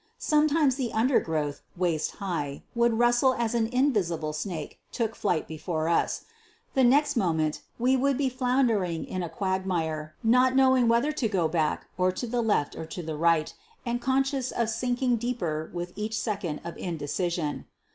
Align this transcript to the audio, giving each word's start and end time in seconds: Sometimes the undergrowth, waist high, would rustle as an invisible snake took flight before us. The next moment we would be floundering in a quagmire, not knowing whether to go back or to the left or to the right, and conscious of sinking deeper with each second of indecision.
Sometimes 0.17 0.77
the 0.77 0.91
undergrowth, 0.93 1.61
waist 1.77 2.15
high, 2.15 2.63
would 2.73 2.97
rustle 2.97 3.35
as 3.35 3.53
an 3.53 3.67
invisible 3.67 4.33
snake 4.33 4.79
took 4.91 5.13
flight 5.13 5.47
before 5.47 5.87
us. 5.87 6.23
The 6.73 6.83
next 6.83 7.15
moment 7.15 7.61
we 7.77 7.95
would 7.95 8.17
be 8.17 8.27
floundering 8.27 9.05
in 9.05 9.21
a 9.21 9.29
quagmire, 9.29 10.15
not 10.23 10.55
knowing 10.55 10.87
whether 10.87 11.11
to 11.11 11.27
go 11.29 11.47
back 11.47 11.85
or 11.99 12.11
to 12.13 12.25
the 12.25 12.41
left 12.41 12.75
or 12.75 12.87
to 12.87 13.03
the 13.03 13.15
right, 13.15 13.53
and 13.85 14.01
conscious 14.01 14.49
of 14.49 14.71
sinking 14.71 15.17
deeper 15.17 15.69
with 15.71 15.93
each 15.95 16.17
second 16.17 16.61
of 16.63 16.75
indecision. 16.77 17.67